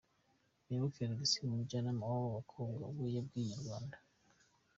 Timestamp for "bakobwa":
2.37-2.83